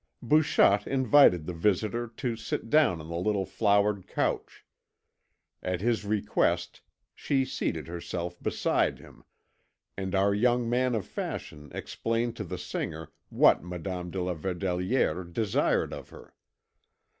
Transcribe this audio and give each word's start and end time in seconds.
Bouchotte 0.23 0.87
invited 0.87 1.45
the 1.45 1.53
visitor 1.53 2.07
to 2.17 2.35
sit 2.35 2.71
down 2.71 2.99
on 2.99 3.07
the 3.07 3.15
little 3.15 3.45
flowered 3.45 4.07
couch; 4.07 4.65
at 5.61 5.79
his 5.79 6.03
request 6.03 6.81
she 7.13 7.45
seated 7.45 7.87
herself 7.87 8.41
beside 8.41 8.97
him, 8.97 9.23
and 9.95 10.15
our 10.15 10.33
young 10.33 10.67
man 10.67 10.95
of 10.95 11.05
fashion 11.05 11.69
explained 11.75 12.35
to 12.35 12.43
the 12.43 12.57
singer 12.57 13.11
what 13.29 13.63
Madame 13.63 14.09
de 14.09 14.19
la 14.23 14.33
Verdelière 14.33 15.31
desired 15.31 15.93
of 15.93 16.09
her. 16.09 16.33